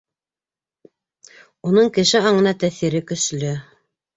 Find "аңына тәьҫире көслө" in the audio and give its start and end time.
2.31-3.57